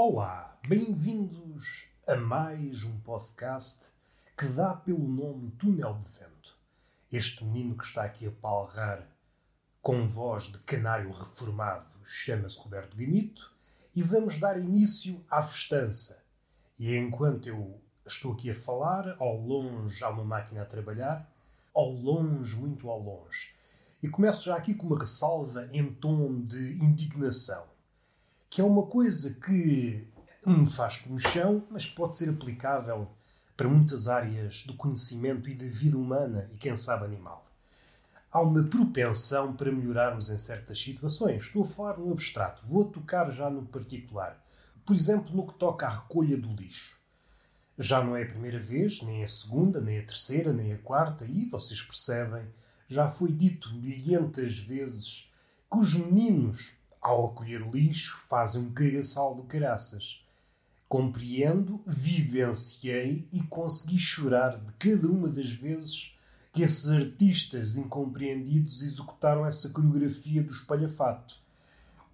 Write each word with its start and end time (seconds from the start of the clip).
Olá, 0.00 0.56
bem-vindos 0.68 1.88
a 2.06 2.14
mais 2.14 2.84
um 2.84 3.00
podcast 3.00 3.88
que 4.38 4.46
dá 4.46 4.72
pelo 4.72 5.08
nome 5.08 5.50
Túnel 5.58 5.94
de 5.94 6.08
Vento. 6.10 6.56
Este 7.10 7.44
menino 7.44 7.76
que 7.76 7.84
está 7.84 8.04
aqui 8.04 8.24
a 8.28 8.30
palrar 8.30 9.04
com 9.82 10.06
voz 10.06 10.44
de 10.44 10.58
canário 10.60 11.10
reformado 11.10 11.90
chama-se 12.04 12.60
Roberto 12.60 12.96
Gamito 12.96 13.52
e 13.92 14.00
vamos 14.00 14.38
dar 14.38 14.56
início 14.56 15.20
à 15.28 15.42
festança. 15.42 16.22
E 16.78 16.96
enquanto 16.96 17.48
eu 17.48 17.80
estou 18.06 18.34
aqui 18.34 18.50
a 18.50 18.54
falar, 18.54 19.16
ao 19.18 19.36
longe 19.36 20.04
há 20.04 20.10
uma 20.10 20.22
máquina 20.22 20.62
a 20.62 20.64
trabalhar, 20.64 21.28
ao 21.74 21.90
longe, 21.90 22.54
muito 22.54 22.88
ao 22.88 23.00
longe. 23.00 23.52
E 24.00 24.08
começo 24.08 24.44
já 24.44 24.54
aqui 24.54 24.74
com 24.74 24.86
uma 24.86 25.00
ressalva 25.00 25.68
em 25.72 25.92
tom 25.92 26.40
de 26.42 26.74
indignação 26.74 27.67
que 28.50 28.60
é 28.60 28.64
uma 28.64 28.86
coisa 28.86 29.34
que 29.34 30.08
me 30.46 30.66
faz 30.66 30.98
comichão, 30.98 31.66
mas 31.70 31.86
pode 31.86 32.16
ser 32.16 32.30
aplicável 32.30 33.08
para 33.56 33.68
muitas 33.68 34.08
áreas 34.08 34.64
do 34.64 34.74
conhecimento 34.74 35.50
e 35.50 35.54
da 35.54 35.66
vida 35.66 35.98
humana 35.98 36.48
e, 36.52 36.56
quem 36.56 36.76
sabe, 36.76 37.04
animal. 37.04 37.44
Há 38.30 38.40
uma 38.40 38.62
propensão 38.62 39.54
para 39.54 39.72
melhorarmos 39.72 40.30
em 40.30 40.36
certas 40.36 40.80
situações. 40.80 41.44
Estou 41.44 41.64
a 41.64 41.68
falar 41.68 41.98
no 41.98 42.12
abstrato, 42.12 42.66
vou 42.66 42.84
tocar 42.84 43.30
já 43.30 43.50
no 43.50 43.66
particular. 43.66 44.42
Por 44.86 44.94
exemplo, 44.94 45.34
no 45.34 45.46
que 45.46 45.58
toca 45.58 45.86
à 45.86 45.90
recolha 45.90 46.36
do 46.36 46.54
lixo. 46.54 46.98
Já 47.78 48.02
não 48.02 48.16
é 48.16 48.22
a 48.22 48.26
primeira 48.26 48.58
vez, 48.58 49.02
nem 49.02 49.22
a 49.22 49.28
segunda, 49.28 49.80
nem 49.80 49.98
a 49.98 50.04
terceira, 50.04 50.52
nem 50.52 50.72
a 50.72 50.78
quarta, 50.78 51.24
e 51.24 51.46
vocês 51.46 51.82
percebem, 51.82 52.44
já 52.88 53.08
foi 53.08 53.32
dito 53.32 53.72
milhentas 53.74 54.58
vezes 54.58 55.30
que 55.70 55.78
os 55.78 55.94
meninos 55.94 56.77
ao 57.08 57.28
recolher 57.28 57.66
lixo, 57.70 58.22
fazem 58.28 58.62
um 58.62 58.70
cagaçal 58.70 59.34
do 59.34 59.42
caraças. 59.44 60.22
Compreendo, 60.86 61.80
vivenciei 61.86 63.26
e 63.32 63.42
consegui 63.44 63.98
chorar 63.98 64.58
de 64.58 64.72
cada 64.74 65.06
uma 65.06 65.28
das 65.28 65.50
vezes 65.50 66.14
que 66.52 66.62
esses 66.62 66.88
artistas 66.90 67.76
incompreendidos 67.76 68.82
executaram 68.82 69.46
essa 69.46 69.70
coreografia 69.70 70.42
do 70.42 70.52
espalhafato. 70.52 71.36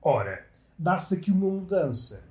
Ora, 0.01 0.47
dá-se 0.79 1.17
aqui 1.17 1.31
uma 1.31 1.51
mudança. 1.51 2.23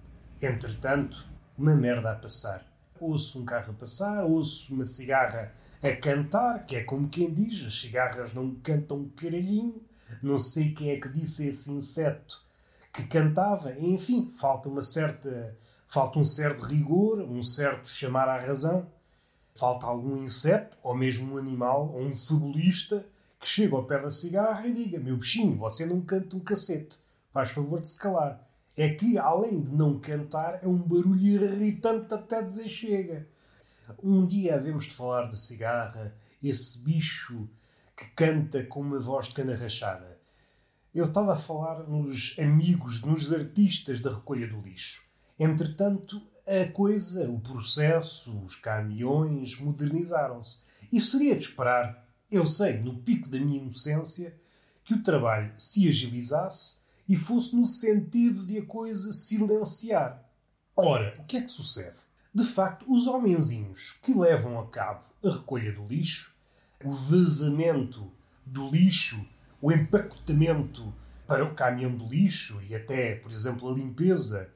Entretanto, 0.41 1.25
uma 1.57 1.75
merda 1.75 2.11
a 2.11 2.15
passar. 2.15 2.65
Ouço 2.99 3.41
um 3.41 3.45
carro 3.45 3.71
a 3.71 3.75
passar, 3.75 4.23
ouço 4.23 4.73
uma 4.73 4.85
cigarra 4.85 5.53
a 5.81 5.93
cantar, 5.95 6.65
que 6.65 6.77
é 6.77 6.83
como 6.83 7.09
quem 7.09 7.33
diz, 7.33 7.65
as 7.65 7.81
cigarras 7.81 8.33
não 8.33 8.55
cantam 8.55 9.09
caralhinho. 9.17 9.81
Não 10.21 10.39
sei 10.39 10.71
quem 10.71 10.91
é 10.91 10.99
que 10.99 11.09
disse 11.09 11.47
esse 11.47 11.69
inseto 11.71 12.42
que 12.93 13.03
cantava. 13.03 13.73
Enfim, 13.79 14.31
falta 14.37 14.69
uma 14.69 14.83
certa, 14.83 15.57
falta 15.87 16.19
um 16.19 16.25
certo 16.25 16.63
rigor, 16.63 17.19
um 17.19 17.41
certo 17.41 17.89
chamar 17.89 18.29
à 18.29 18.37
razão. 18.37 18.85
Falta 19.55 19.85
algum 19.85 20.17
inseto, 20.17 20.77
ou 20.81 20.95
mesmo 20.95 21.33
um 21.33 21.37
animal, 21.37 21.91
ou 21.93 22.01
um 22.01 22.15
fabulista, 22.15 23.05
que 23.39 23.47
chega 23.47 23.75
ao 23.75 23.83
pé 23.83 24.01
da 24.01 24.09
cigarra 24.09 24.65
e 24.67 24.73
diga: 24.73 24.99
Meu 24.99 25.17
bichinho, 25.17 25.57
você 25.57 25.85
não 25.85 26.01
canta 26.01 26.35
um 26.35 26.39
cacete. 26.39 26.97
Faz 27.31 27.51
favor 27.51 27.79
de 27.79 27.89
se 27.89 27.99
calar. 27.99 28.47
É 28.75 28.89
que, 28.89 29.17
além 29.17 29.61
de 29.61 29.71
não 29.71 29.99
cantar, 29.99 30.59
é 30.63 30.67
um 30.67 30.77
barulho 30.77 31.15
irritante 31.15 32.11
até 32.13 32.41
dizer 32.41 32.67
chega. 32.67 33.27
Um 34.01 34.25
dia 34.25 34.55
havemos 34.55 34.85
de 34.85 34.91
falar 34.91 35.29
de 35.29 35.39
cigarra, 35.39 36.15
esse 36.41 36.79
bicho 36.79 37.47
que 37.95 38.05
canta 38.15 38.63
com 38.63 38.81
uma 38.81 38.99
voz 38.99 39.27
de 39.27 39.35
cana 39.35 39.55
rachada. 39.55 40.17
Eu 40.93 41.05
estava 41.05 41.33
a 41.33 41.37
falar 41.37 41.87
nos 41.89 42.37
amigos, 42.37 43.01
nos 43.01 43.33
artistas 43.33 43.99
da 43.99 44.13
recolha 44.13 44.47
do 44.47 44.61
lixo. 44.61 45.03
Entretanto, 45.39 46.21
a 46.45 46.71
coisa, 46.71 47.27
o 47.27 47.39
processo, 47.39 48.39
os 48.45 48.55
caminhões 48.55 49.59
modernizaram-se. 49.59 50.61
E 50.91 51.01
seria 51.01 51.35
de 51.35 51.45
esperar, 51.45 52.07
eu 52.29 52.45
sei, 52.45 52.79
no 52.79 52.99
pico 52.99 53.27
da 53.27 53.39
minha 53.39 53.57
inocência, 53.57 54.35
que 54.85 54.93
o 54.93 55.01
trabalho 55.01 55.51
se 55.57 55.89
agilizasse 55.89 56.77
e 57.09 57.17
fosse 57.17 57.55
no 57.55 57.65
sentido 57.65 58.45
de 58.45 58.59
a 58.59 58.65
coisa 58.65 59.11
silenciar. 59.11 60.23
Ora, 60.75 61.15
o 61.17 61.23
que 61.23 61.37
é 61.37 61.41
que 61.41 61.51
sucede? 61.51 61.97
De 62.31 62.43
facto, 62.43 62.85
os 62.87 63.07
homenzinhos 63.07 63.95
que 64.03 64.13
levam 64.13 64.59
a 64.59 64.67
cabo 64.67 65.05
a 65.23 65.29
recolha 65.31 65.71
do 65.71 65.87
lixo, 65.87 66.35
o 66.83 66.91
vazamento 66.91 68.11
do 68.45 68.69
lixo 68.69 69.25
o 69.63 69.71
empacotamento 69.71 70.93
para 71.25 71.45
o 71.45 71.55
caminhão 71.55 71.95
de 71.95 72.05
lixo 72.05 72.61
e 72.67 72.75
até, 72.75 73.15
por 73.15 73.31
exemplo, 73.31 73.71
a 73.71 73.73
limpeza, 73.73 74.49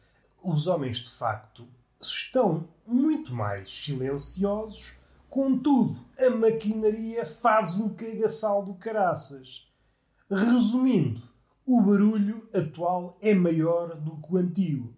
os 0.43 0.67
homens 0.67 0.97
de 0.97 1.09
facto 1.09 1.65
estão 1.97 2.67
muito 2.85 3.33
mais 3.33 3.71
silenciosos. 3.71 4.97
Contudo, 5.29 5.97
a 6.19 6.29
maquinaria 6.31 7.25
faz 7.25 7.79
um 7.79 7.93
cagaçal 7.93 8.61
do 8.65 8.73
caraças. 8.73 9.65
Resumindo, 10.29 11.23
o 11.65 11.81
barulho 11.81 12.45
atual 12.53 13.17
é 13.21 13.33
maior 13.33 13.95
do 13.95 14.17
que 14.17 14.33
o 14.33 14.35
antigo. 14.35 14.93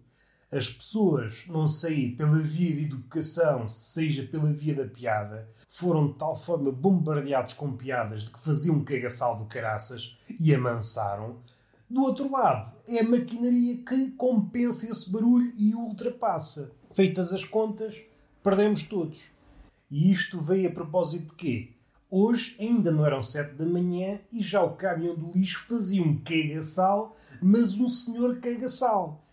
As 0.52 0.68
pessoas, 0.68 1.44
não 1.46 1.68
sei 1.68 2.10
pela 2.16 2.38
via 2.38 2.74
de 2.74 2.82
educação, 2.82 3.68
seja 3.68 4.24
pela 4.24 4.52
via 4.52 4.74
da 4.74 4.84
piada, 4.84 5.48
foram 5.68 6.08
de 6.08 6.14
tal 6.14 6.34
forma 6.34 6.72
bombardeados 6.72 7.54
com 7.54 7.76
piadas 7.76 8.24
de 8.24 8.32
que 8.32 8.42
faziam 8.42 8.76
um 8.76 8.84
cagaçal 8.84 9.38
do 9.38 9.44
caraças 9.44 10.18
e 10.40 10.52
amansaram. 10.52 11.36
Do 11.88 12.02
outro 12.02 12.28
lado, 12.28 12.72
é 12.88 12.98
a 12.98 13.08
maquinaria 13.08 13.76
que 13.76 14.10
compensa 14.12 14.90
esse 14.90 15.08
barulho 15.08 15.52
e 15.56 15.72
ultrapassa. 15.72 16.72
Feitas 16.92 17.32
as 17.32 17.44
contas, 17.44 17.94
perdemos 18.42 18.82
todos. 18.82 19.30
E 19.88 20.10
isto 20.10 20.40
veio 20.40 20.68
a 20.68 20.72
propósito 20.72 21.26
de 21.26 21.34
quê? 21.36 21.70
Hoje 22.10 22.56
ainda 22.58 22.90
não 22.90 23.06
eram 23.06 23.22
sete 23.22 23.54
da 23.54 23.64
manhã 23.64 24.18
e 24.32 24.42
já 24.42 24.60
o 24.64 24.74
caminhão 24.74 25.14
do 25.14 25.30
lixo 25.30 25.64
fazia 25.68 26.02
um 26.02 26.16
cagaçal, 26.16 27.16
mas 27.40 27.78
um 27.78 27.86
senhor 27.86 28.40
cagaçal. 28.40 29.24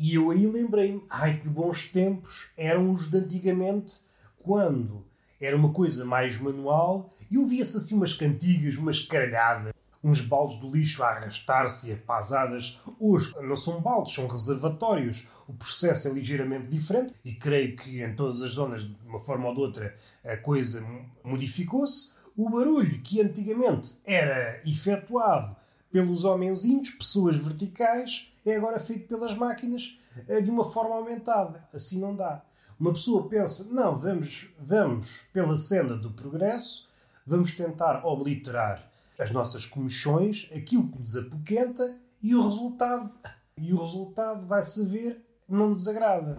E 0.00 0.14
eu 0.14 0.30
aí 0.30 0.46
lembrei-me, 0.46 1.02
ai 1.10 1.40
que 1.40 1.48
bons 1.48 1.88
tempos 1.88 2.50
eram 2.56 2.92
os 2.92 3.10
de 3.10 3.18
antigamente, 3.18 4.02
quando 4.40 5.04
era 5.40 5.56
uma 5.56 5.72
coisa 5.72 6.04
mais 6.04 6.38
manual 6.38 7.12
e 7.28 7.36
ouvia-se 7.36 7.76
assim 7.76 7.96
umas 7.96 8.12
cantigas, 8.12 8.76
umas 8.76 9.00
caralhadas, 9.00 9.74
uns 10.02 10.20
baldes 10.20 10.58
do 10.58 10.70
lixo 10.70 11.02
a 11.02 11.08
arrastar-se, 11.08 11.92
a 11.92 11.96
pasadas. 11.96 12.80
Hoje 13.00 13.34
não 13.42 13.56
são 13.56 13.80
baldes, 13.80 14.14
são 14.14 14.28
reservatórios. 14.28 15.26
O 15.48 15.52
processo 15.52 16.06
é 16.06 16.12
ligeiramente 16.12 16.68
diferente 16.68 17.12
e 17.24 17.34
creio 17.34 17.76
que 17.76 18.00
em 18.00 18.14
todas 18.14 18.40
as 18.40 18.52
zonas, 18.52 18.82
de 18.82 18.96
uma 19.04 19.18
forma 19.18 19.48
ou 19.48 19.54
de 19.54 19.60
outra, 19.60 19.96
a 20.24 20.36
coisa 20.36 20.86
modificou-se. 21.24 22.12
O 22.36 22.48
barulho 22.48 23.00
que 23.02 23.20
antigamente 23.20 23.98
era 24.04 24.62
efetuado 24.64 25.56
pelos 25.90 26.24
homenzinhos, 26.24 26.90
pessoas 26.90 27.36
verticais, 27.36 28.30
é 28.50 28.56
agora 28.56 28.78
feito 28.78 29.08
pelas 29.08 29.34
máquinas 29.34 29.98
é 30.26 30.40
de 30.40 30.50
uma 30.50 30.70
forma 30.70 30.96
aumentada. 30.96 31.68
Assim 31.72 32.00
não 32.00 32.14
dá. 32.14 32.42
Uma 32.78 32.92
pessoa 32.92 33.28
pensa, 33.28 33.64
não, 33.72 33.98
vamos, 33.98 34.48
vamos 34.58 35.26
pela 35.32 35.56
cena 35.56 35.96
do 35.96 36.12
progresso, 36.12 36.88
vamos 37.26 37.52
tentar 37.52 38.04
obliterar 38.04 38.88
as 39.18 39.32
nossas 39.32 39.66
comissões, 39.66 40.48
aquilo 40.54 40.88
que 40.88 40.98
nos 40.98 41.16
apoquenta 41.16 41.96
e 42.22 42.34
o 42.34 42.44
resultado. 42.44 43.10
E 43.56 43.72
o 43.72 43.80
resultado 43.80 44.46
vai 44.46 44.62
saber, 44.62 45.20
não 45.48 45.72
desagrada. 45.72 46.38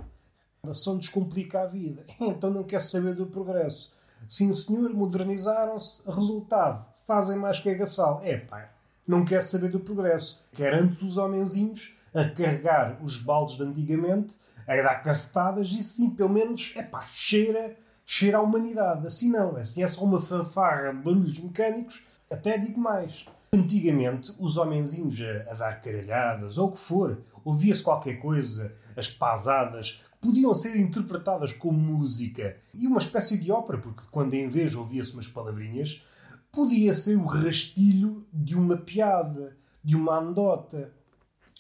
Só 0.72 0.94
nos 0.94 1.10
complica 1.10 1.62
a 1.62 1.66
vida. 1.66 2.06
Então 2.20 2.50
não 2.50 2.64
quer 2.64 2.82
saber 2.82 3.14
do 3.16 3.26
progresso. 3.26 3.94
Sim, 4.28 4.54
senhor, 4.54 4.94
modernizaram-se. 4.94 6.02
Resultado, 6.10 6.86
fazem 7.06 7.38
mais 7.38 7.60
que 7.60 7.70
agaçal. 7.70 8.22
É 8.24 8.38
pá, 8.38 8.70
não 9.06 9.26
quer 9.26 9.42
saber 9.42 9.70
do 9.70 9.80
progresso. 9.80 10.42
Quer 10.54 10.74
antes 10.74 11.02
os 11.02 11.18
homenzinhos 11.18 11.94
a 12.20 12.30
carregar 12.30 13.00
os 13.04 13.18
baldes 13.18 13.58
de 13.58 13.64
antigamente, 13.64 14.36
a 14.68 14.76
dar 14.76 15.02
castadas, 15.04 15.70
e 15.72 15.82
sim, 15.82 16.10
pelo 16.10 16.30
menos, 16.30 16.74
é 16.76 16.84
pá, 16.84 17.06
cheira, 17.06 17.76
cheira 18.06 18.38
à 18.38 18.42
humanidade. 18.42 19.08
Assim 19.08 19.30
não, 19.30 19.56
assim 19.56 19.84
é 19.84 19.88
só 19.88 20.04
uma 20.04 20.22
fanfarra 20.22 20.94
de 20.94 21.02
barulhos 21.02 21.40
mecânicos, 21.40 22.02
até 22.30 22.58
digo 22.58 22.80
mais. 22.80 23.26
Antigamente, 23.52 24.32
os 24.40 24.58
homenzinhos 24.58 25.18
a, 25.22 25.52
a 25.52 25.56
dar 25.56 25.82
caralhadas, 25.82 26.58
ou 26.58 26.70
o 26.70 26.72
que 26.74 26.80
for, 26.80 27.20
ouvia-se 27.44 27.82
qualquer 27.82 28.20
coisa, 28.20 28.76
as 28.96 29.10
pasadas, 29.10 30.04
podiam 30.22 30.54
ser 30.54 30.76
interpretadas 30.76 31.54
como 31.54 31.78
música 31.78 32.58
e 32.74 32.86
uma 32.86 33.00
espécie 33.00 33.38
de 33.38 33.52
ópera, 33.52 33.80
porque 33.80 34.04
quando 34.12 34.34
em 34.34 34.50
vez 34.50 34.76
ouvia-se 34.76 35.14
umas 35.14 35.28
palavrinhas, 35.28 36.04
podia 36.52 36.94
ser 36.94 37.16
o 37.16 37.26
rastilho 37.26 38.26
de 38.32 38.56
uma 38.56 38.78
piada, 38.78 39.58
de 39.84 39.96
uma 39.96 40.18
anedota. 40.18 40.92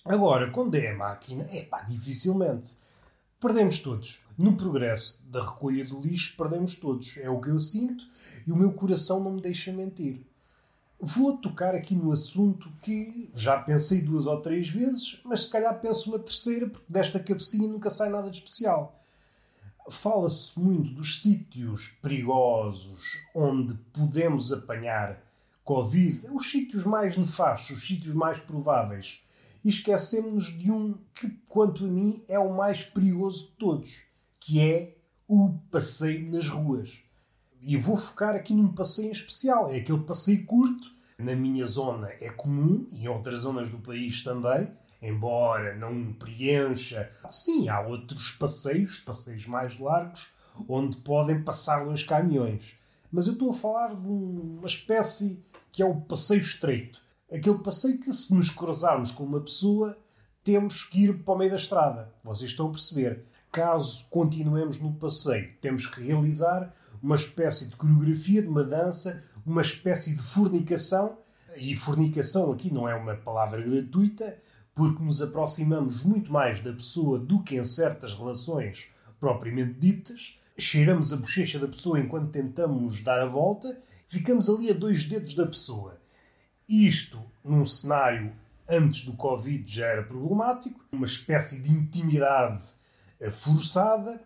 Agora, 0.10 0.50
quando 0.50 0.74
é 0.74 0.90
a 0.90 0.98
máquina, 0.98 1.48
é 1.52 1.62
pá, 1.62 1.84
dificilmente. 1.84 2.76
Perdemos 3.40 3.78
todos. 3.78 4.20
No 4.36 4.54
progresso 4.58 5.22
da 5.28 5.46
recolha 5.46 5.86
do 5.86 6.02
lixo, 6.02 6.36
perdemos 6.36 6.74
todos. 6.74 7.16
É 7.18 7.30
o 7.30 7.40
que 7.40 7.50
eu 7.50 7.60
sinto 7.60 8.04
e 8.48 8.52
o 8.52 8.56
meu 8.56 8.74
coração 8.74 9.24
não 9.24 9.34
me 9.34 9.40
deixa 9.40 9.72
mentir. 9.72 10.22
Vou 11.00 11.38
tocar 11.38 11.76
aqui 11.76 11.94
no 11.94 12.12
assunto 12.12 12.72
que 12.82 13.30
já 13.36 13.60
pensei 13.60 14.02
duas 14.02 14.26
ou 14.26 14.42
três 14.42 14.68
vezes, 14.68 15.22
mas 15.24 15.44
se 15.44 15.50
calhar 15.52 15.80
penso 15.80 16.10
uma 16.10 16.18
terceira, 16.18 16.68
porque 16.68 16.92
desta 16.92 17.20
cabecinha 17.20 17.68
nunca 17.68 17.92
sai 17.92 18.10
nada 18.10 18.32
de 18.32 18.38
especial. 18.38 19.00
Fala-se 19.92 20.60
muito 20.60 20.92
dos 20.92 21.22
sítios 21.22 21.96
perigosos 22.02 23.20
onde 23.36 23.76
podemos 23.94 24.52
apanhar 24.52 25.24
Covid, 25.64 26.32
os 26.34 26.50
sítios 26.50 26.84
mais 26.84 27.16
nefastos, 27.16 27.78
os 27.78 27.86
sítios 27.86 28.16
mais 28.16 28.40
prováveis. 28.40 29.22
E 29.64 29.70
esquecemos 29.70 30.46
de 30.58 30.72
um 30.72 30.98
que, 31.14 31.30
quanto 31.48 31.86
a 31.86 31.88
mim, 31.88 32.24
é 32.28 32.40
o 32.40 32.56
mais 32.56 32.84
perigoso 32.84 33.48
de 33.48 33.52
todos, 33.54 34.04
que 34.40 34.60
é 34.60 34.96
o 35.28 35.54
passeio 35.70 36.32
nas 36.32 36.48
ruas. 36.48 36.92
E 37.62 37.76
vou 37.76 37.98
focar 37.98 38.36
aqui 38.36 38.54
num 38.54 38.70
passeio 38.70 39.12
especial. 39.12 39.70
É 39.70 39.78
aquele 39.78 40.00
passeio 40.00 40.46
curto. 40.46 40.92
Na 41.18 41.36
minha 41.36 41.68
zona 41.68 42.10
é 42.22 42.30
comum 42.30 42.88
e 42.92 43.04
em 43.04 43.08
outras 43.10 43.42
zonas 43.42 43.68
do 43.68 43.78
país 43.78 44.24
também, 44.24 44.70
embora 45.02 45.76
não 45.76 46.14
preencha. 46.14 47.12
Sim, 47.28 47.68
há 47.68 47.82
outros 47.82 48.32
passeios, 48.32 49.00
passeios 49.00 49.46
mais 49.46 49.78
largos, 49.78 50.32
onde 50.68 50.98
podem 50.98 51.44
passar 51.44 51.84
dois 51.84 52.04
caminhões. 52.04 52.74
Mas 53.12 53.28
eu 53.28 53.34
estou 53.34 53.52
a 53.52 53.54
falar 53.54 53.96
de 53.96 54.08
uma 54.08 54.68
espécie 54.68 55.44
que 55.72 55.82
é 55.82 55.86
o 55.86 56.02
passeio 56.02 56.42
estreito. 56.42 57.02
Aquele 57.32 57.60
passeio 57.60 58.00
que, 58.00 58.12
se 58.12 58.34
nos 58.34 58.50
cruzarmos 58.50 59.12
com 59.12 59.24
uma 59.24 59.40
pessoa, 59.40 59.98
temos 60.44 60.84
que 60.84 61.04
ir 61.04 61.24
para 61.24 61.34
o 61.36 61.38
meio 61.38 61.52
da 61.52 61.58
estrada. 61.58 62.12
Vocês 62.24 62.50
estão 62.50 62.68
a 62.68 62.72
perceber. 62.72 63.24
Caso 63.52 64.08
continuemos 64.10 64.80
no 64.80 64.94
passeio, 64.94 65.54
temos 65.62 65.86
que 65.88 66.02
realizar 66.02 66.74
uma 67.02 67.16
espécie 67.16 67.68
de 67.68 67.76
coreografia, 67.76 68.42
de 68.42 68.48
uma 68.48 68.64
dança, 68.64 69.24
uma 69.46 69.62
espécie 69.62 70.16
de 70.16 70.22
fornicação. 70.22 71.18
E 71.56 71.76
fornicação 71.76 72.52
aqui 72.52 72.74
não 72.74 72.88
é 72.88 72.96
uma 72.96 73.16
palavra 73.16 73.62
gratuita, 73.62 74.38
porque 74.74 75.04
nos 75.04 75.22
aproximamos 75.22 76.04
muito 76.04 76.32
mais 76.32 76.60
da 76.62 76.74
pessoa 76.74 77.20
do 77.20 77.44
que 77.44 77.58
em 77.58 77.66
certas 77.66 78.14
relações 78.14 78.88
propriamente 79.20 79.80
ditas. 79.80 80.40
Cheiramos 80.58 81.12
a 81.14 81.18
bochecha 81.18 81.60
da 81.60 81.68
pessoa 81.68 82.00
enquanto 82.00 82.32
tentamos 82.32 83.02
dar 83.02 83.20
a 83.20 83.26
volta, 83.26 83.82
ficamos 84.08 84.50
ali 84.50 84.70
a 84.70 84.74
dois 84.74 85.04
dedos 85.04 85.36
da 85.36 85.46
pessoa. 85.46 85.99
Isto, 86.70 87.20
num 87.44 87.66
cenário 87.66 88.32
antes 88.70 89.04
do 89.04 89.14
Covid, 89.14 89.74
já 89.74 89.88
era 89.88 90.04
problemático, 90.04 90.80
uma 90.92 91.08
espécie 91.08 91.60
de 91.60 91.72
intimidade 91.72 92.62
eh, 93.20 93.32
forçada 93.32 94.22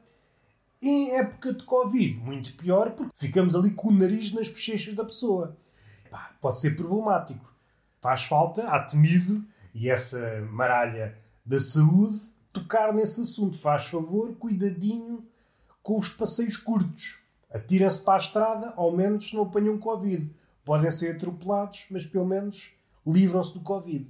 em 0.81 1.11
época 1.11 1.53
de 1.53 1.63
Covid, 1.63 2.19
muito 2.19 2.53
pior, 2.55 2.91
porque 2.91 3.13
ficamos 3.15 3.55
ali 3.55 3.71
com 3.71 3.87
o 3.87 3.93
nariz 3.93 4.33
nas 4.33 4.49
bochechas 4.49 4.93
da 4.93 5.05
pessoa. 5.05 5.55
Pode 6.41 6.59
ser 6.59 6.75
problemático. 6.75 7.49
Faz 8.01 8.23
falta, 8.25 8.67
há 8.67 8.81
temido, 8.81 9.41
e 9.73 9.89
essa 9.89 10.41
maralha 10.51 11.17
da 11.45 11.61
saúde, 11.61 12.19
tocar 12.51 12.93
nesse 12.93 13.21
assunto. 13.21 13.57
Faz 13.57 13.87
favor, 13.87 14.35
cuidadinho 14.35 15.25
com 15.81 15.97
os 15.97 16.09
passeios 16.09 16.57
curtos. 16.57 17.19
Atiram-se 17.49 18.01
para 18.01 18.15
a 18.15 18.25
estrada, 18.25 18.73
ao 18.75 18.91
menos 18.91 19.31
não 19.31 19.43
apanham 19.43 19.77
Covid. 19.77 20.29
Podem 20.65 20.91
ser 20.91 21.15
atropelados, 21.15 21.85
mas 21.89 22.05
pelo 22.05 22.25
menos 22.25 22.69
livram-se 23.05 23.53
do 23.53 23.61
Covid. 23.61 24.09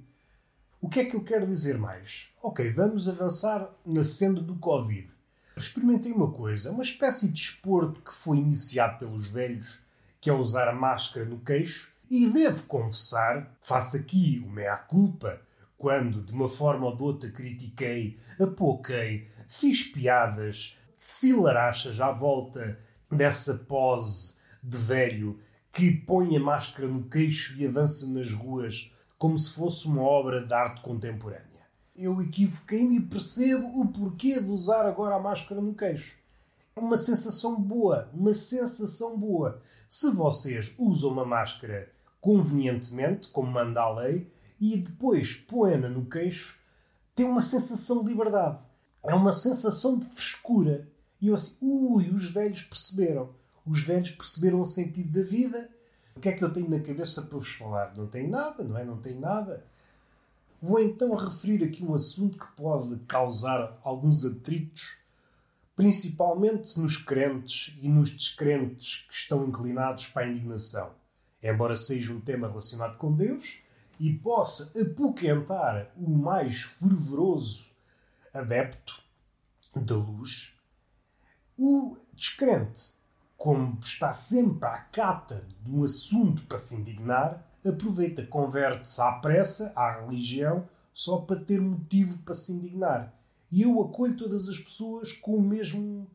O 0.79 0.89
que 0.89 0.99
é 0.99 1.05
que 1.05 1.15
eu 1.15 1.23
quero 1.23 1.47
dizer 1.47 1.77
mais? 1.77 2.27
Ok, 2.41 2.69
vamos 2.71 3.07
avançar 3.07 3.69
na 3.85 4.03
senda 4.03 4.41
do 4.41 4.55
Covid. 4.57 5.09
Experimentei 5.55 6.11
uma 6.11 6.31
coisa, 6.31 6.71
uma 6.71 6.83
espécie 6.83 7.27
de 7.27 7.33
desporto 7.33 8.01
que 8.01 8.13
foi 8.13 8.37
iniciado 8.37 8.99
pelos 8.99 9.31
velhos, 9.31 9.81
que 10.19 10.29
é 10.29 10.33
usar 10.33 10.67
a 10.67 10.73
máscara 10.73 11.25
no 11.25 11.39
queixo, 11.39 11.93
e 12.09 12.29
devo 12.29 12.63
confessar, 12.67 13.55
faço 13.61 13.97
aqui 13.97 14.43
o 14.45 14.49
meia-culpa, 14.49 15.41
quando 15.77 16.21
de 16.21 16.31
uma 16.31 16.47
forma 16.47 16.85
ou 16.85 16.95
de 16.95 17.03
outra 17.03 17.31
critiquei, 17.31 18.19
apoquei, 18.39 19.29
fiz 19.47 19.83
piadas, 19.83 20.77
silarachas 20.97 21.99
à 21.99 22.11
volta 22.11 22.79
dessa 23.11 23.55
pose 23.55 24.35
de 24.61 24.77
velho 24.77 25.39
que 25.73 25.91
põe 25.91 26.37
a 26.37 26.39
máscara 26.39 26.87
no 26.87 27.03
queixo 27.03 27.59
e 27.59 27.67
avança 27.67 28.07
nas 28.07 28.31
ruas 28.31 28.93
como 29.17 29.37
se 29.37 29.51
fosse 29.51 29.87
uma 29.87 30.03
obra 30.03 30.45
de 30.45 30.53
arte 30.53 30.81
contemporânea 30.81 31.53
eu 31.95 32.21
equivoquei-me 32.21 32.97
e 32.97 33.01
percebo 33.01 33.81
o 33.81 33.87
porquê 33.87 34.39
de 34.39 34.49
usar 34.49 34.85
agora 34.85 35.15
a 35.15 35.19
máscara 35.19 35.61
no 35.61 35.75
queixo. 35.75 36.17
É 36.75 36.79
uma 36.79 36.97
sensação 36.97 37.59
boa, 37.59 38.09
uma 38.13 38.33
sensação 38.33 39.17
boa. 39.17 39.61
Se 39.87 40.09
vocês 40.09 40.73
usam 40.77 41.11
uma 41.11 41.25
máscara 41.25 41.91
convenientemente, 42.19 43.27
como 43.27 43.51
manda 43.51 43.81
a 43.81 43.93
lei, 43.93 44.31
e 44.59 44.77
depois 44.77 45.35
põe-na 45.35 45.87
no 45.87 46.05
queixo, 46.05 46.57
tem 47.13 47.25
uma 47.25 47.41
sensação 47.41 48.01
de 48.01 48.09
liberdade. 48.09 48.59
É 49.03 49.13
uma 49.13 49.33
sensação 49.33 49.99
de 49.99 50.05
frescura. 50.07 50.87
E 51.21 51.27
eu 51.27 51.35
assim, 51.35 51.57
ui, 51.61 52.09
os 52.09 52.29
velhos 52.31 52.63
perceberam. 52.63 53.29
Os 53.65 53.83
velhos 53.83 54.11
perceberam 54.11 54.61
o 54.61 54.65
sentido 54.65 55.19
da 55.21 55.27
vida. 55.27 55.69
O 56.15 56.19
que 56.19 56.29
é 56.29 56.33
que 56.33 56.43
eu 56.43 56.51
tenho 56.51 56.69
na 56.69 56.79
cabeça 56.79 57.21
para 57.23 57.37
vos 57.37 57.51
falar? 57.51 57.95
Não 57.95 58.07
tenho 58.07 58.29
nada, 58.29 58.63
não 58.63 58.77
é? 58.77 58.83
Não 58.83 58.97
tenho 58.97 59.19
nada. 59.19 59.65
Vou 60.61 60.79
então 60.79 61.13
referir 61.15 61.63
aqui 61.63 61.83
um 61.83 61.93
assunto 61.93 62.37
que 62.37 62.51
pode 62.55 62.97
causar 63.05 63.77
alguns 63.83 64.23
atritos, 64.23 64.97
principalmente 65.75 66.79
nos 66.79 66.95
crentes 66.95 67.75
e 67.81 67.89
nos 67.89 68.11
descrentes 68.11 69.05
que 69.09 69.13
estão 69.13 69.45
inclinados 69.45 70.07
para 70.07 70.25
a 70.25 70.29
indignação. 70.29 70.91
Embora 71.41 71.75
seja 71.75 72.13
um 72.13 72.21
tema 72.21 72.47
relacionado 72.47 72.97
com 72.97 73.13
Deus 73.13 73.57
e 73.99 74.13
possa 74.13 74.71
apoquentar 74.79 75.91
o 75.97 76.09
mais 76.09 76.61
fervoroso 76.61 77.71
adepto 78.33 79.01
da 79.75 79.95
luz, 79.95 80.53
o 81.57 81.97
descrente, 82.13 82.93
como 83.37 83.77
está 83.81 84.13
sempre 84.13 84.67
à 84.67 84.77
cata 84.77 85.45
de 85.61 85.71
um 85.71 85.83
assunto 85.83 86.43
para 86.43 86.57
se 86.57 86.75
indignar, 86.75 87.45
aproveita, 87.65 88.25
converte-se 88.25 89.01
à 89.01 89.11
pressa, 89.13 89.71
à 89.75 90.01
religião, 90.01 90.67
só 90.93 91.17
para 91.17 91.39
ter 91.39 91.59
motivo 91.59 92.17
para 92.19 92.33
se 92.33 92.51
indignar. 92.51 93.13
E 93.51 93.61
eu 93.61 93.81
acolho 93.81 94.15
todas 94.17 94.47
as 94.47 94.59
pessoas 94.59 95.11
com 95.11 95.37
o 95.37 95.41
mesmo 95.41 96.07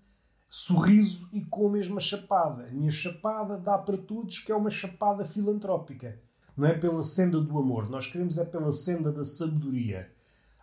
sorriso 0.49 1.29
e 1.33 1.45
com 1.45 1.69
a 1.69 1.71
mesma 1.71 2.01
chapada. 2.01 2.65
A 2.65 2.71
minha 2.71 2.91
chapada 2.91 3.57
dá 3.57 3.77
para 3.77 3.97
todos 3.97 4.39
que 4.39 4.51
é 4.51 4.57
uma 4.57 4.71
chapada 4.71 5.25
filantrópica. 5.25 6.19
Não 6.57 6.67
é 6.67 6.75
pela 6.75 7.03
senda 7.03 7.41
do 7.41 7.59
amor, 7.59 7.89
nós 7.89 8.07
queremos 8.07 8.39
é 8.39 8.45
pela 8.45 8.73
senda 8.73 9.13
da 9.13 9.25
sabedoria. 9.25 10.11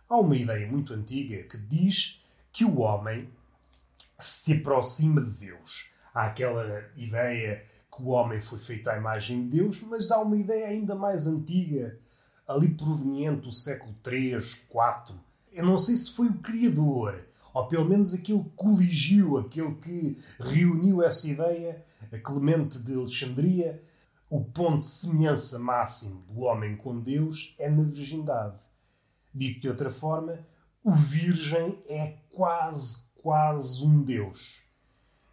Há 0.08 0.18
uma 0.18 0.36
ideia 0.36 0.70
muito 0.70 0.92
antiga 0.92 1.42
que 1.44 1.56
diz 1.56 2.22
que 2.52 2.64
o 2.64 2.80
homem 2.80 3.28
se 4.20 4.54
aproxima 4.54 5.20
de 5.20 5.30
Deus. 5.30 5.90
Há 6.16 6.28
aquela 6.28 6.82
ideia 6.96 7.62
que 7.94 8.02
o 8.02 8.06
homem 8.06 8.40
foi 8.40 8.58
feito 8.58 8.88
à 8.88 8.96
imagem 8.96 9.42
de 9.42 9.58
Deus, 9.58 9.82
mas 9.82 10.10
há 10.10 10.18
uma 10.18 10.38
ideia 10.38 10.68
ainda 10.68 10.94
mais 10.94 11.26
antiga, 11.26 12.00
ali 12.48 12.70
proveniente 12.70 13.42
do 13.42 13.52
século 13.52 13.94
III, 14.02 14.38
IV. 14.38 15.14
Eu 15.52 15.66
não 15.66 15.76
sei 15.76 15.94
se 15.94 16.10
foi 16.12 16.28
o 16.28 16.38
Criador, 16.38 17.22
ou 17.52 17.68
pelo 17.68 17.84
menos 17.84 18.14
aquele 18.14 18.42
que 18.44 18.50
coligiu, 18.56 19.36
aquele 19.36 19.74
que 19.74 20.18
reuniu 20.40 21.02
essa 21.02 21.28
ideia, 21.28 21.84
a 22.10 22.16
Clemente 22.16 22.78
de 22.78 22.94
Alexandria. 22.94 23.82
O 24.30 24.42
ponto 24.42 24.78
de 24.78 24.86
semelhança 24.86 25.58
máximo 25.58 26.22
do 26.30 26.40
homem 26.44 26.78
com 26.78 26.98
Deus 26.98 27.54
é 27.58 27.68
na 27.68 27.82
virgindade. 27.82 28.58
Dito 29.34 29.60
de 29.60 29.68
outra 29.68 29.90
forma, 29.90 30.38
o 30.82 30.92
Virgem 30.92 31.78
é 31.86 32.14
quase, 32.30 33.04
quase 33.16 33.84
um 33.84 34.02
Deus. 34.02 34.64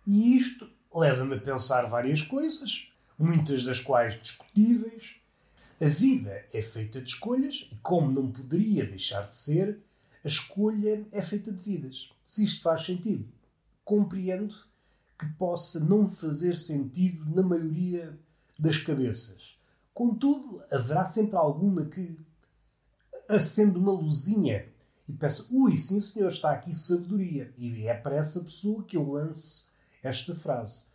E 0.05 0.37
isto 0.37 0.72
leva-me 0.93 1.35
a 1.35 1.39
pensar 1.39 1.87
várias 1.87 2.21
coisas, 2.21 2.87
muitas 3.17 3.63
das 3.63 3.79
quais 3.79 4.19
discutíveis. 4.19 5.15
A 5.81 5.87
vida 5.87 6.45
é 6.53 6.61
feita 6.61 7.01
de 7.01 7.09
escolhas 7.09 7.67
e, 7.71 7.75
como 7.77 8.11
não 8.11 8.31
poderia 8.31 8.85
deixar 8.85 9.27
de 9.27 9.35
ser, 9.35 9.79
a 10.23 10.27
escolha 10.27 11.05
é 11.11 11.21
feita 11.21 11.51
de 11.51 11.61
vidas. 11.61 12.09
Se 12.23 12.45
isto 12.45 12.61
faz 12.61 12.85
sentido, 12.85 13.27
compreendo 13.83 14.55
que 15.17 15.25
possa 15.33 15.79
não 15.79 16.09
fazer 16.09 16.57
sentido 16.57 17.25
na 17.33 17.43
maioria 17.43 18.17
das 18.57 18.77
cabeças. 18.77 19.57
Contudo, 19.93 20.63
haverá 20.71 21.05
sempre 21.05 21.35
alguma 21.35 21.85
que 21.85 22.17
acende 23.27 23.77
uma 23.77 23.91
luzinha 23.91 24.65
e 25.07 25.13
pensa: 25.13 25.45
ui, 25.51 25.77
sim 25.77 25.99
senhor, 25.99 26.31
está 26.31 26.51
aqui 26.51 26.73
sabedoria. 26.73 27.53
E 27.57 27.87
é 27.87 27.93
para 27.93 28.15
essa 28.15 28.41
pessoa 28.41 28.83
que 28.83 28.95
eu 28.95 29.11
lance 29.11 29.65
esta 30.03 30.35
frase. 30.35 30.85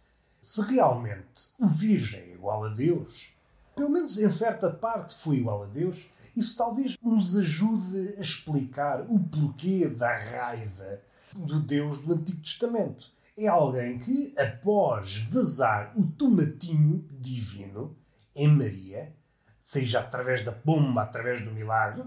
Se 0.40 0.60
realmente 0.62 1.50
o 1.58 1.66
Virgem 1.66 2.20
é 2.20 2.34
igual 2.34 2.64
a 2.64 2.68
Deus, 2.68 3.32
pelo 3.74 3.90
menos 3.90 4.18
em 4.18 4.30
certa 4.30 4.70
parte 4.70 5.14
foi 5.14 5.36
igual 5.36 5.64
a 5.64 5.66
Deus, 5.66 6.08
isso 6.36 6.56
talvez 6.56 6.96
nos 7.02 7.36
ajude 7.36 8.14
a 8.16 8.20
explicar 8.20 9.00
o 9.08 9.18
porquê 9.18 9.88
da 9.88 10.14
raiva 10.14 11.00
do 11.34 11.58
Deus 11.60 12.00
do 12.00 12.14
Antigo 12.14 12.40
Testamento. 12.40 13.10
É 13.36 13.46
alguém 13.46 13.98
que, 13.98 14.34
após 14.36 15.16
vazar 15.16 15.92
o 15.96 16.04
tomatinho 16.06 17.04
divino 17.10 17.96
em 18.34 18.48
Maria, 18.48 19.12
seja 19.58 20.00
através 20.00 20.44
da 20.44 20.52
pomba, 20.52 21.02
através 21.02 21.44
do 21.44 21.50
milagre. 21.50 22.04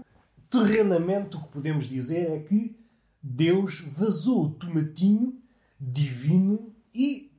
Terrenamente, 0.50 1.36
o 1.36 1.40
que 1.40 1.48
podemos 1.48 1.86
dizer 1.86 2.30
é 2.30 2.38
que 2.38 2.76
Deus 3.22 3.80
vazou 3.80 4.46
o 4.46 4.50
tomatinho 4.50 5.40
divino 5.80 6.71
e 6.94 7.30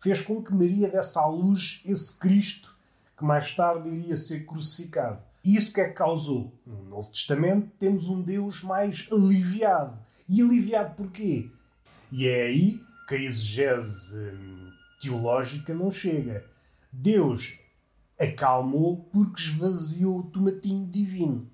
fez 0.00 0.22
com 0.22 0.42
que 0.42 0.52
Maria 0.52 0.88
desse 0.88 1.18
à 1.18 1.26
luz 1.26 1.82
esse 1.84 2.16
Cristo 2.18 2.76
que 3.16 3.24
mais 3.24 3.54
tarde 3.54 3.88
iria 3.88 4.16
ser 4.16 4.46
crucificado. 4.46 5.20
E 5.44 5.56
isso 5.56 5.72
que 5.72 5.80
é 5.80 5.88
que 5.88 5.94
causou? 5.94 6.52
No 6.64 6.84
Novo 6.84 7.10
Testamento 7.10 7.70
temos 7.78 8.08
um 8.08 8.22
Deus 8.22 8.62
mais 8.62 9.08
aliviado. 9.10 9.98
E 10.28 10.42
aliviado 10.42 10.94
porquê? 10.94 11.50
E 12.12 12.28
é 12.28 12.42
aí 12.42 12.80
que 13.08 13.14
a 13.14 13.18
exegese 13.18 14.16
hum, 14.16 14.70
teológica 15.00 15.74
não 15.74 15.90
chega. 15.90 16.44
Deus 16.92 17.58
acalmou 18.18 19.08
porque 19.12 19.42
esvaziou 19.42 20.18
o 20.18 20.22
tomatinho 20.24 20.86
divino. 20.86 21.50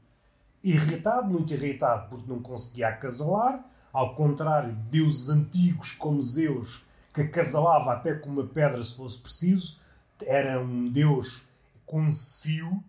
Irritado, 0.62 1.30
muito 1.30 1.52
irritado, 1.52 2.08
porque 2.08 2.28
não 2.30 2.40
conseguia 2.40 2.88
acasalar, 2.88 3.64
ao 3.92 4.14
contrário 4.14 4.74
de 4.74 4.82
deuses 4.98 5.28
antigos 5.28 5.92
como 5.92 6.22
Zeus, 6.22 6.84
que 7.14 7.22
acasalava 7.22 7.92
até 7.92 8.12
com 8.14 8.28
uma 8.28 8.44
pedra 8.44 8.82
se 8.82 8.96
fosse 8.96 9.22
preciso, 9.22 9.78
era 10.22 10.60
um 10.60 10.90
deus 10.90 11.46
conciso. 11.86 12.82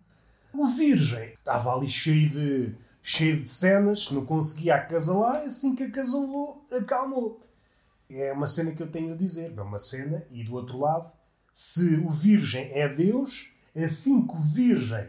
O 0.52 0.66
Virgem 0.66 1.34
estava 1.34 1.72
ali 1.72 1.88
cheio 1.88 2.28
de, 2.30 2.74
cheio 3.02 3.42
de 3.42 3.50
cenas, 3.50 4.10
não 4.10 4.26
conseguia 4.26 4.74
acasalar, 4.74 5.42
assim 5.42 5.76
que 5.76 5.84
acasalou, 5.84 6.66
acalmou. 6.72 7.40
É 8.10 8.32
uma 8.32 8.46
cena 8.46 8.72
que 8.72 8.82
eu 8.82 8.90
tenho 8.90 9.14
a 9.14 9.16
dizer, 9.16 9.52
é 9.56 9.62
uma 9.62 9.78
cena, 9.78 10.24
e 10.30 10.42
do 10.42 10.54
outro 10.54 10.78
lado, 10.78 11.10
se 11.52 11.96
o 11.96 12.10
Virgem 12.10 12.70
é 12.72 12.88
Deus, 12.88 13.52
assim 13.76 14.26
que 14.26 14.34
o 14.34 14.40
Virgem 14.40 15.08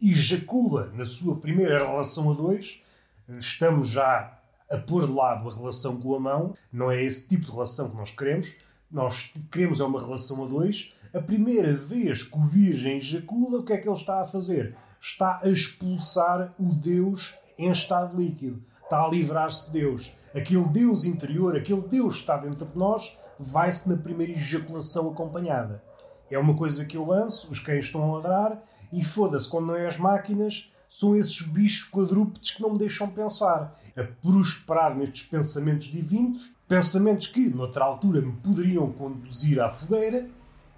ejacula 0.00 0.92
na 0.94 1.04
sua 1.04 1.36
primeira 1.36 1.78
relação 1.78 2.30
a 2.30 2.34
dois, 2.34 2.80
estamos 3.28 3.88
já 3.88 4.38
a 4.70 4.76
pôr 4.76 5.06
de 5.06 5.12
lado 5.12 5.48
a 5.48 5.54
relação 5.54 6.00
com 6.00 6.14
a 6.14 6.20
mão, 6.20 6.54
não 6.72 6.90
é 6.90 7.02
esse 7.02 7.28
tipo 7.28 7.44
de 7.44 7.50
relação 7.50 7.88
que 7.88 7.96
nós 7.96 8.10
queremos. 8.10 8.54
Nós 8.90 9.32
queremos 9.50 9.80
é 9.80 9.84
uma 9.84 10.00
relação 10.00 10.44
a 10.44 10.48
dois. 10.48 10.94
A 11.14 11.20
primeira 11.20 11.72
vez 11.72 12.22
que 12.22 12.36
o 12.36 12.44
Virgem 12.44 12.98
ejacula, 12.98 13.60
o 13.60 13.64
que 13.64 13.72
é 13.72 13.78
que 13.78 13.88
ele 13.88 13.96
está 13.96 14.20
a 14.20 14.26
fazer? 14.26 14.76
Está 15.00 15.40
a 15.42 15.48
expulsar 15.48 16.54
o 16.58 16.72
Deus 16.72 17.34
em 17.58 17.70
estado 17.70 18.16
líquido. 18.16 18.62
Está 18.82 19.04
a 19.04 19.08
livrar-se 19.08 19.66
de 19.66 19.80
Deus. 19.80 20.14
Aquele 20.34 20.68
Deus 20.68 21.04
interior, 21.04 21.56
aquele 21.56 21.82
Deus 21.82 22.14
que 22.14 22.20
está 22.20 22.36
dentro 22.36 22.66
de 22.66 22.78
nós, 22.78 23.18
vai-se 23.38 23.88
na 23.88 23.96
primeira 23.96 24.32
ejaculação 24.32 25.08
acompanhada. 25.10 25.82
É 26.30 26.38
uma 26.38 26.54
coisa 26.54 26.84
que 26.84 26.96
eu 26.96 27.06
lanço, 27.06 27.50
os 27.50 27.58
cães 27.58 27.86
estão 27.86 28.02
a 28.02 28.16
ladrar 28.16 28.62
e 28.92 29.02
foda-se, 29.02 29.48
quando 29.48 29.68
não 29.68 29.76
é 29.76 29.86
as 29.86 29.96
máquinas, 29.96 30.70
são 30.88 31.16
esses 31.16 31.42
bichos 31.42 31.88
quadrúpedes 31.88 32.50
que 32.50 32.62
não 32.62 32.72
me 32.72 32.78
deixam 32.78 33.10
pensar, 33.10 33.78
a 33.96 34.02
prosperar 34.22 34.96
nestes 34.96 35.24
pensamentos 35.24 35.88
divinos, 35.88 36.50
pensamentos 36.66 37.26
que, 37.26 37.48
noutra 37.48 37.84
altura, 37.84 38.20
me 38.20 38.32
poderiam 38.32 38.90
conduzir 38.92 39.60
à 39.60 39.70
fogueira, 39.70 40.28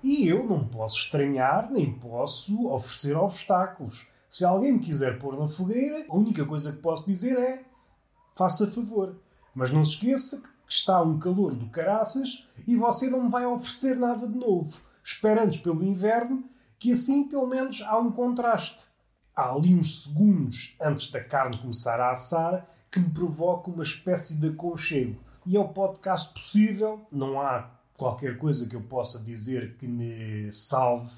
e 0.03 0.27
eu 0.27 0.47
não 0.47 0.67
posso 0.67 0.97
estranhar, 0.97 1.71
nem 1.71 1.93
posso 1.93 2.69
oferecer 2.69 3.17
obstáculos. 3.17 4.07
Se 4.31 4.45
alguém 4.45 4.73
me 4.73 4.79
quiser 4.79 5.19
pôr 5.19 5.39
na 5.39 5.47
fogueira, 5.47 6.07
a 6.09 6.17
única 6.17 6.45
coisa 6.45 6.73
que 6.73 6.79
posso 6.79 7.07
dizer 7.07 7.39
é 7.39 7.65
faça 8.35 8.71
favor. 8.71 9.17
Mas 9.55 9.71
não 9.71 9.85
se 9.85 9.93
esqueça 9.95 10.41
que 10.41 10.73
está 10.73 11.03
um 11.03 11.19
calor 11.19 11.55
do 11.55 11.69
caraças 11.69 12.47
e 12.67 12.77
você 12.77 13.11
não 13.11 13.25
me 13.25 13.31
vai 13.31 13.45
oferecer 13.45 13.97
nada 13.97 14.27
de 14.27 14.39
novo. 14.39 14.81
Espera 15.05 15.45
antes 15.45 15.61
pelo 15.61 15.83
inverno, 15.83 16.45
que 16.79 16.93
assim 16.93 17.25
pelo 17.25 17.47
menos 17.47 17.83
há 17.83 17.99
um 17.99 18.11
contraste. 18.11 18.85
Há 19.35 19.53
ali 19.53 19.75
uns 19.75 20.05
segundos 20.05 20.77
antes 20.81 21.11
da 21.11 21.23
carne 21.23 21.59
começar 21.59 22.01
a 22.01 22.11
assar 22.11 22.69
que 22.91 22.99
me 22.99 23.11
provoca 23.11 23.71
uma 23.71 23.83
espécie 23.83 24.37
de 24.37 24.49
aconchego. 24.49 25.17
E 25.47 25.57
é 25.57 25.61
o 25.61 25.69
podcast 25.69 26.33
possível, 26.35 27.01
não 27.11 27.41
há 27.41 27.71
qualquer 27.97 28.39
coisa 28.39 28.69
que 28.69 28.75
eu 28.75 28.83
possa 28.83 29.23
dizer 29.23 29.77
que 29.77 29.87
me 29.87 30.51
salve, 30.51 31.13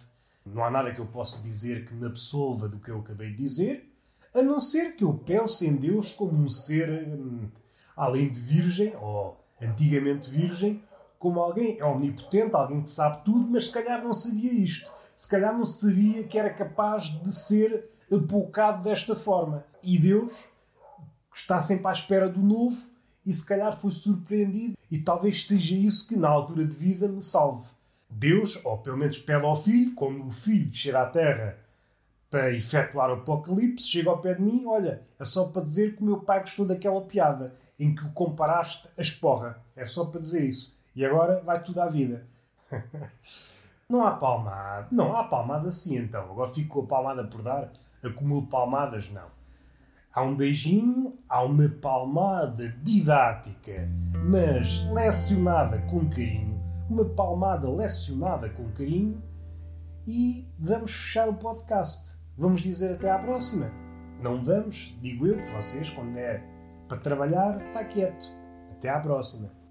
não 0.44 0.64
há 0.64 0.70
nada 0.70 0.92
que 0.92 1.00
eu 1.00 1.06
possa 1.06 1.40
dizer 1.42 1.86
que 1.86 1.94
me 1.94 2.06
absolva 2.06 2.68
do 2.68 2.78
que 2.78 2.90
eu 2.90 3.00
acabei 3.00 3.30
de 3.30 3.36
dizer, 3.36 3.92
a 4.34 4.42
não 4.42 4.60
ser 4.60 4.96
que 4.96 5.04
eu 5.04 5.14
pense 5.14 5.66
em 5.66 5.74
Deus 5.74 6.12
como 6.12 6.32
um 6.32 6.48
ser, 6.48 7.08
hum, 7.08 7.48
além 7.96 8.30
de 8.30 8.40
virgem, 8.40 8.94
ou 8.96 9.38
antigamente 9.60 10.30
virgem, 10.30 10.82
como 11.18 11.40
alguém 11.40 11.78
é 11.78 11.84
omnipotente, 11.84 12.54
alguém 12.54 12.82
que 12.82 12.90
sabe 12.90 13.24
tudo, 13.24 13.46
mas 13.48 13.66
se 13.66 13.70
calhar 13.70 14.02
não 14.02 14.12
sabia 14.12 14.52
isto. 14.52 14.90
Se 15.16 15.28
calhar 15.28 15.56
não 15.56 15.64
sabia 15.64 16.24
que 16.24 16.36
era 16.36 16.50
capaz 16.50 17.04
de 17.04 17.32
ser 17.32 17.91
apocado 18.14 18.82
desta 18.82 19.16
forma. 19.16 19.64
E 19.82 19.98
Deus 19.98 20.32
está 21.34 21.60
sempre 21.62 21.88
à 21.88 21.92
espera 21.92 22.28
do 22.28 22.40
novo 22.40 22.76
e 23.24 23.32
se 23.32 23.44
calhar 23.44 23.78
foi 23.80 23.90
surpreendido 23.90 24.76
e 24.90 24.98
talvez 24.98 25.46
seja 25.46 25.74
isso 25.74 26.06
que 26.08 26.16
na 26.16 26.28
altura 26.28 26.64
de 26.64 26.74
vida 26.74 27.08
me 27.08 27.22
salve. 27.22 27.66
Deus, 28.10 28.60
ou 28.64 28.78
pelo 28.78 28.98
menos 28.98 29.18
pede 29.18 29.44
ao 29.44 29.60
filho, 29.60 29.94
quando 29.94 30.26
o 30.26 30.32
filho 30.32 30.68
descer 30.68 30.94
à 30.94 31.06
terra 31.06 31.58
para 32.30 32.52
efetuar 32.52 33.10
o 33.10 33.14
apocalipse, 33.14 33.88
chega 33.88 34.10
ao 34.10 34.18
pé 34.18 34.34
de 34.34 34.42
mim, 34.42 34.64
olha, 34.66 35.02
é 35.18 35.24
só 35.24 35.46
para 35.48 35.62
dizer 35.62 35.96
que 35.96 36.02
o 36.02 36.06
meu 36.06 36.20
pai 36.20 36.40
gostou 36.40 36.66
daquela 36.66 37.00
piada 37.02 37.54
em 37.78 37.94
que 37.94 38.04
o 38.04 38.12
comparaste 38.12 38.88
a 38.96 39.02
esporra. 39.02 39.60
É 39.74 39.84
só 39.84 40.04
para 40.04 40.20
dizer 40.20 40.44
isso. 40.44 40.76
E 40.94 41.04
agora 41.04 41.40
vai 41.40 41.62
tudo 41.62 41.80
à 41.80 41.88
vida. 41.88 42.26
não 43.88 44.06
há 44.06 44.12
palmada. 44.12 44.88
Não, 44.90 45.16
há 45.16 45.24
palmada 45.24 45.70
sim 45.70 45.98
então. 45.98 46.22
Agora 46.22 46.52
fico 46.52 46.80
com 46.80 46.84
a 46.84 46.86
palmada 46.86 47.24
por 47.24 47.42
dar. 47.42 47.72
Acumulo 48.02 48.46
palmadas, 48.46 49.10
não. 49.10 49.30
Há 50.12 50.22
um 50.22 50.36
beijinho, 50.36 51.18
há 51.28 51.42
uma 51.42 51.68
palmada 51.68 52.68
didática, 52.82 53.88
mas 54.24 54.84
lecionada 54.92 55.78
com 55.82 56.08
carinho. 56.08 56.60
Uma 56.90 57.04
palmada 57.04 57.70
lecionada 57.70 58.50
com 58.50 58.70
carinho. 58.72 59.22
E 60.06 60.46
vamos 60.58 60.90
fechar 60.90 61.28
o 61.28 61.34
podcast. 61.34 62.12
Vamos 62.36 62.60
dizer 62.60 62.94
até 62.94 63.10
à 63.10 63.18
próxima. 63.18 63.70
Não 64.20 64.44
vamos, 64.44 64.94
digo 65.00 65.26
eu, 65.26 65.36
que 65.36 65.50
vocês, 65.50 65.88
quando 65.90 66.16
é 66.16 66.42
para 66.88 66.98
trabalhar, 66.98 67.60
está 67.68 67.84
quieto. 67.84 68.26
Até 68.70 68.90
à 68.90 69.00
próxima. 69.00 69.61